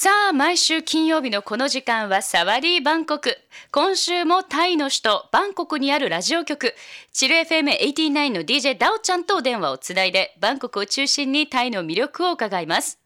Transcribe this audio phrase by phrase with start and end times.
[0.00, 3.36] さあ毎週金曜日のこの時間はサワディバンコク
[3.72, 6.72] 今週もタイの首都バンコクにあるラジオ局
[7.12, 13.00] チル FM89 の DJ ダオちゃんとお電話をつないでバンコクを中心にタイの魅力を伺います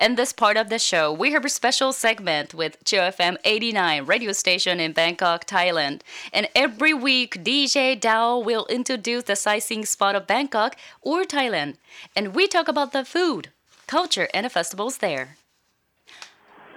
[0.00, 4.32] In this part of the show, we have a special segment with GFM 89 radio
[4.32, 6.02] station in Bangkok, Thailand.
[6.34, 11.76] And every week, DJ Dao will introduce the sightseeing spot of Bangkok or Thailand.
[12.14, 13.52] And we talk about the food,
[13.86, 15.38] culture, and the festivals there.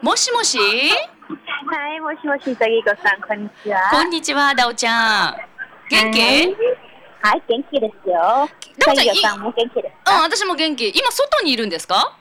[0.02, 0.58] もしもし？
[0.58, 3.80] はい、もしもし、ザギゴさん、こんにちは。
[3.90, 5.36] こんにちは、ダオちゃん。
[5.90, 6.20] 元気？
[7.22, 8.48] はい、元気ですよ。
[8.78, 10.90] ダオちゃんさんも元気ですうん、か私も元気。
[10.90, 12.16] 今、外にいるんですか？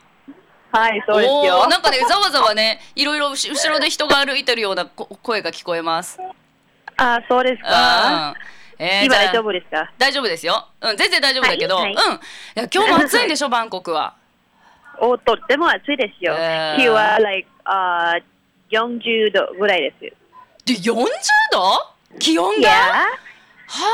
[0.72, 1.68] はい、そうですおよー。
[1.70, 6.18] なんかね、ざわざわね、いろいろ後後ろで人が歩いてるようなこ声が聞こえます。
[6.96, 8.34] あ、そうですうんか。。
[8.78, 9.92] えー今大丈夫ですか？
[9.98, 10.68] 大丈夫ですよ。
[10.80, 11.96] うん、全然大丈夫だけど、はいうん。
[11.96, 11.96] い
[12.54, 14.16] や今日も暑いんでしょ、バンコクは。
[15.10, 16.34] お、とっても暑いですよ。
[16.38, 16.76] え。
[16.78, 18.14] ー日は、like、あ
[18.70, 19.94] 40度ぐらいで
[20.64, 20.72] す。
[20.72, 21.04] で、40
[21.52, 21.94] 度？
[22.18, 23.06] 気温いがや、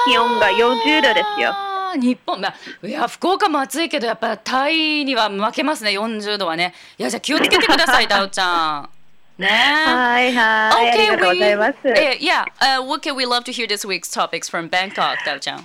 [0.06, 1.50] 気温が40度ですよ。
[1.52, 6.72] あー日本、まあ、いや福岡も暑いけどやっぱタイには負けますね40度はね。
[6.98, 8.90] いやじゃあ気をつけてくださいダオちゃん。
[9.40, 11.72] ねはい、はい、ありがとうございます。
[11.88, 15.64] eh, yeah uh, what can we love to hear this week's topics from Bangkok ダオちゃん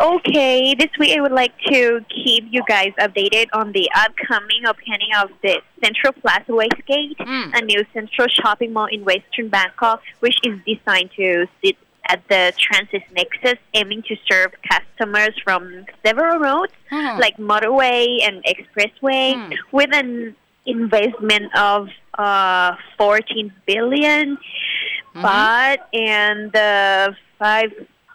[0.00, 5.08] Okay, this week I would like to keep you guys updated on the upcoming opening
[5.20, 7.58] of the Central Plaza Westgate, Mm.
[7.58, 11.76] a new central shopping mall in Western Bangkok, which is designed to sit
[12.08, 17.18] at the transit nexus, aiming to serve customers from several roads Hmm.
[17.18, 19.52] like motorway and expressway, Mm.
[19.72, 24.38] with an investment of uh, 14 billion
[25.14, 27.14] baht and the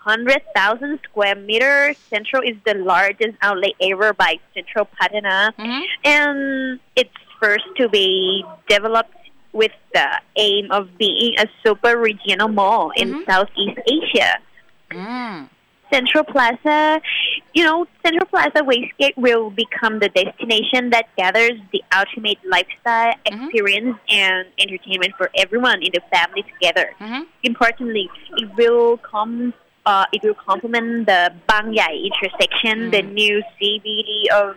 [0.05, 1.97] 100,000 square meters.
[2.09, 5.53] Central is the largest outlet ever by Central Patina.
[5.57, 5.81] mm-hmm.
[6.03, 7.09] and it's
[7.41, 9.15] first to be developed
[9.53, 13.29] with the aim of being a super regional mall in mm-hmm.
[13.29, 14.39] Southeast Asia.
[14.91, 15.49] Mm.
[15.91, 16.99] Central Plaza,
[17.53, 23.43] you know, Central Plaza Wastegate will become the destination that gathers the ultimate lifestyle mm-hmm.
[23.43, 26.89] experience and entertainment for everyone in the family together.
[26.99, 27.23] Mm-hmm.
[27.43, 29.53] Importantly, it will come
[29.85, 32.91] uh, it will complement the Bangi intersection, mm.
[32.91, 34.55] the new CBD of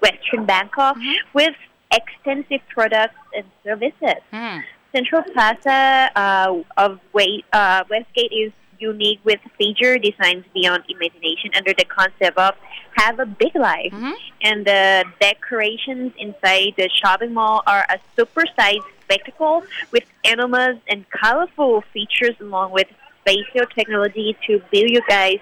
[0.00, 1.12] Western Bangkok, mm-hmm.
[1.32, 1.54] with
[1.92, 4.22] extensive products and services.
[4.32, 4.62] Mm.
[4.92, 11.72] Central Plaza uh, of Wait, uh, Westgate is unique with feature designs beyond imagination under
[11.72, 12.54] the concept of
[12.94, 13.92] have a big life.
[13.92, 14.12] Mm-hmm.
[14.42, 21.04] And the decorations inside the shopping mall are a super sized spectacle with enormous and
[21.10, 22.88] colorful features along with
[23.24, 25.40] spatial technology to build you guys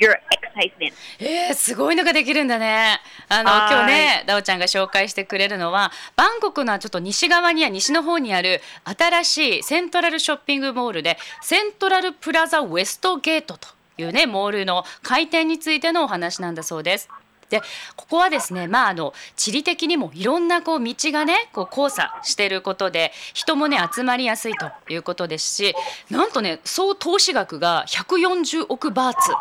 [0.00, 0.92] your excitement.
[1.20, 3.00] えー、すごいのができるんだね。
[3.28, 13.68] あのはい今日ね、ダオちゃんが紹介してくれるのは、バンコクのちょっと西側には西の方にある新しいセントラルショッピングモールで、セントラルプラザウエストゲートと
[13.98, 17.08] いうねモールの開店についてのお話なんだそうです。
[17.50, 17.60] で
[17.96, 25.74] ここはですね、まあ、あの地理的にもいろんなこう道がねこう交差していることで人もね集まりやすいということですし
[26.10, 29.32] なんとね総投資額が140億バーツ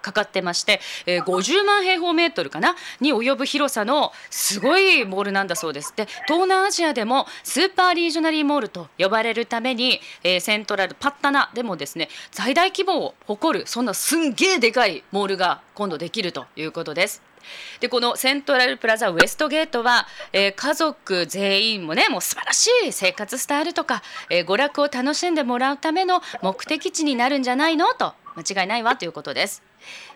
[0.00, 5.92] かかってまして、えー50万平方メートルかなに及ぶ広さのすごいモールなんだそうです。
[5.94, 17.29] で東南アジアでもスーパーリージョナリーモールと呼ばれるために、えーセントラルパッタナでもですね最大規模を誇るそんなすんげえでかいモールが今度できるということです。
[17.80, 27.86] でこのセントラルプラザウエストゲートは、えー家族全員もねもう素晴らしい生活スタイルとか、えー娯楽を楽しんでもらうための目的地になるんじゃないの？
[27.94, 29.62] と間違いないわということです。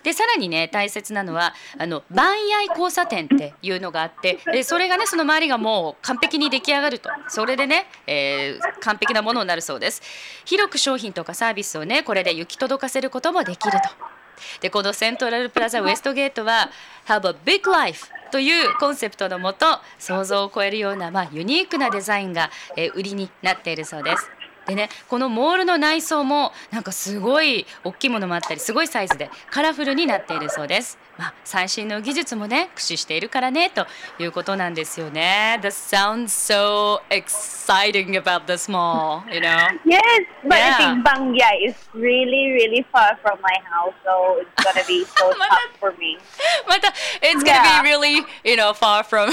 [0.03, 7.09] でさらにね大切なのはあの番屋交差点っていうのがあってでそれがねその周りがもう完璧に出来上がると。
[7.29, 10.03] それでね、えー完璧なものになるそうです。
[10.45, 14.14] 広く商品とかサービスをねこれで行き届かせることもできると。
[14.61, 16.71] でこのセントラルプラザウエストゲートは
[17.07, 24.34] 「Have a Big Life」というコンセプトのもと想像を超えるような、まあ、ユニークなデザインが、え売りになっているそうです。
[24.67, 30.99] でねこのモールの内装もなんかすごい大きいものもあったりすごいサイズでカラフルになっているそうです。
[31.17, 33.87] まあ、最新の技術もね駆使しているからねと
[34.19, 35.61] いうことなんですよね。
[35.63, 39.57] That sounds so exciting about this mall, you know?
[39.85, 40.01] Yes,
[40.43, 40.77] but Yeah.
[40.77, 45.05] I think Bang Yai is really, really far from my house, so it's gonna be
[45.05, 46.19] so tough for me.
[46.67, 46.89] また
[47.21, 47.83] it's gonna Yeah.
[47.83, 49.31] be really you know far from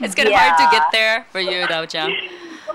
[0.00, 1.86] it's gonna be hard to get there for you though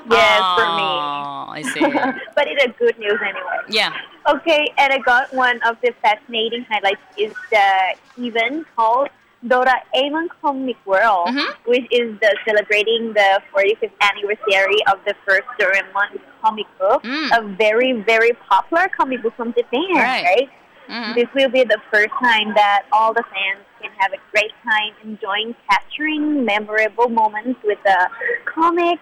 [0.10, 0.90] Yes, for me.
[0.90, 1.80] Oh, I see.
[2.36, 3.60] but it's a good news anyway.
[3.70, 3.94] Yeah.
[4.28, 7.96] Okay, and I got one of the fascinating highlights is the
[8.26, 9.10] event called
[9.46, 11.48] Doraemon Comic World, Mhm.
[11.66, 17.38] which is the celebrating the 45th anniversary of the first Doraemon comic book, Mm.
[17.38, 20.24] a very very popular comic book from Japan, Right.
[20.26, 20.50] right?
[20.90, 21.16] Mhm.
[21.16, 24.92] This will be the first time that all the fans can have a great time
[25.04, 28.10] enjoying capturing memorable moments with the
[28.46, 29.00] comic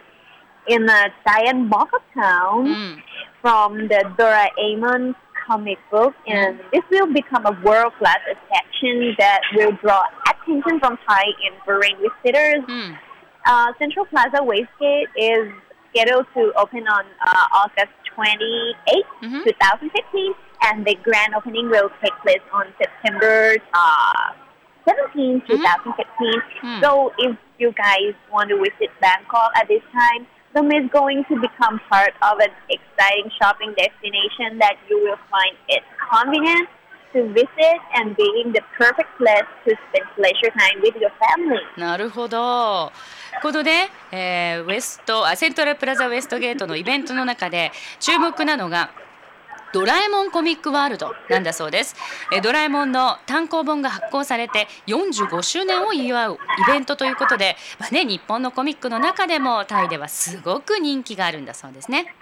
[0.68, 3.02] in the Dian Baka town Mm.
[3.42, 5.16] from the Doraemon
[5.48, 11.24] comic book, and this will become a world-class attraction that will draw attention from Thai
[11.46, 12.64] and foreign visitors.
[12.68, 12.98] Mm.
[13.46, 15.48] Uh, Central Plaza Westgate is
[15.90, 19.44] scheduled to open on uh, August 28, Mhm.
[19.46, 20.34] 2015,
[20.64, 24.32] and the grand opening will take place on September uh,
[24.86, 26.42] 17, 2015.
[26.64, 26.82] Mm.
[26.84, 31.36] So if you guys want to visit Bangkok at this time, Tom is going to
[31.40, 36.68] become part of an exciting shopping destination that you will find it convenient
[37.14, 41.62] to visit and being the perfect place to spend pleasure time with your family.
[41.78, 42.92] なるほど。
[43.44, 48.90] このね、えーウエストあセントラルプラザウエストゲートのイベントの中で注目なのが
[49.78, 51.96] ドラえもんコミックワールドなんだそうです。
[52.34, 62.16] えドラえもんの単行本が発行されて45周年を祝うイベントということで、まあね、日本のコミックの中でもタイではすごく人気があるんだそうですね。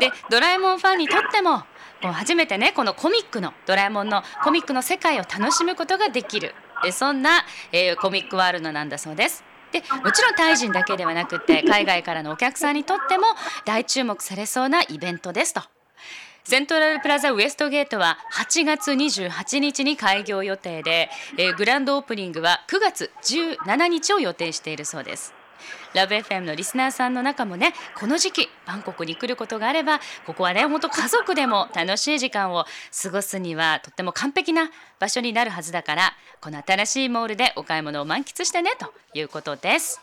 [0.00, 1.58] でドラえもんファンにとっても
[2.00, 6.54] こう初めてねこのコミックのドラえもんのコミックの世界を楽しむことができる
[6.86, 9.44] えそんな、えーコミックワールドなんだそうです。
[9.72, 13.26] でもちろんタイ人だけではなくて海外からのお客さんにとっても
[13.64, 15.73] 大注目されそうなイベントですと。
[16.46, 21.08] セントラルプラザウエストゲートは8月28日に開業予定で、
[21.38, 25.32] えーグランドオープニングは9月17日を予定しているそうです。
[25.94, 32.66] ラブ FM のリスナーさんの中もねこの時期バンコクに来ることがあればここはね本当家族でも楽しい時間を
[33.02, 36.12] 過ごすにはとっても完璧な場所になるはずだから
[36.42, 40.02] この新しいモールでお買い物を満喫してねということです。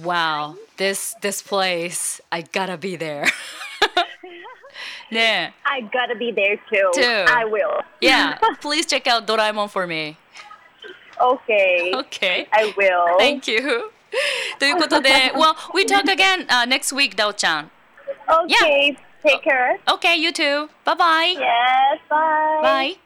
[0.00, 3.24] Wow, this this place, I gotta be there.
[5.11, 6.91] ね I gotta be there too.
[6.93, 7.01] Too.
[7.27, 7.83] I will.
[8.01, 10.15] え Yeah, please check out ドラえもん for me.
[11.17, 11.91] Okay.
[11.93, 12.47] Okay.
[12.51, 13.17] I will.
[13.19, 13.91] Thank you.
[14.59, 17.71] ということで、well, we talk again、uh, next week, ダオちゃん。
[18.27, 18.97] Okay.
[19.23, 19.79] Take care.
[19.85, 20.67] Okay, you too.
[20.83, 21.35] Bye bye.
[21.37, 21.99] Yes.
[22.09, 22.61] Bye.
[22.61, 22.97] Bye.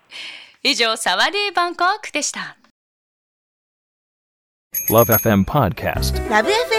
[0.64, 2.58] 以上、サワディーバンコクでした。
[4.90, 6.30] Love FM Podcast.
[6.30, 6.79] ラブ f m